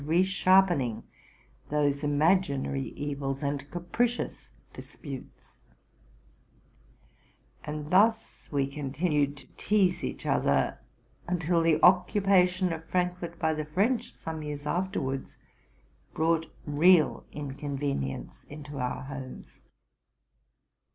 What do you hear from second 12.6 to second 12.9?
of